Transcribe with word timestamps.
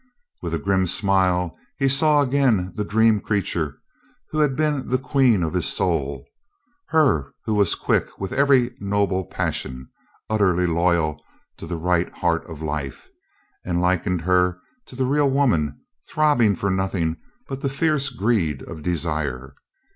With 0.41 0.51
a 0.55 0.57
grim 0.57 0.87
smile 0.87 1.55
he 1.77 1.87
saw 1.87 2.23
again 2.23 2.73
the 2.73 2.83
dream 2.83 3.19
creature 3.21 3.77
who 4.31 4.39
had 4.39 4.55
been 4.55 4.87
the 4.87 4.97
queen 4.97 5.43
of 5.43 5.53
his 5.53 5.67
soul, 5.67 6.25
her 6.87 7.35
who 7.45 7.53
was 7.53 7.75
quick 7.75 8.19
with 8.19 8.31
every 8.33 8.75
noble 8.79 9.25
passion, 9.25 9.91
utterly 10.27 10.65
loyal 10.65 11.23
to 11.57 11.67
the 11.67 11.77
right 11.77 12.11
heart 12.11 12.45
A 12.45 12.45
CAVALIER 12.47 12.79
DIES 12.79 12.93
361 13.61 13.75
of 13.75 13.77
life, 13.77 13.77
and 13.77 13.81
likened 13.81 14.21
her 14.21 14.59
to 14.87 14.95
the 14.95 15.05
real 15.05 15.29
woman, 15.29 15.79
throb 16.09 16.39
bing 16.39 16.55
for 16.55 16.71
nothing 16.71 17.17
but 17.47 17.61
the 17.61 17.69
fierce 17.69 18.09
greed 18.09 18.63
of 18.63 18.81
desire. 18.81 19.53